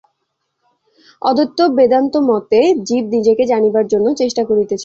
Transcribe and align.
অদ্বৈত 1.21 1.59
বেদান্তমতে 1.77 2.59
জীব 2.87 3.03
নিজেকে 3.15 3.43
জানিবার 3.51 3.85
জন্য 3.87 4.07
চেষ্টা 4.21 4.43
করিতেছে। 4.49 4.79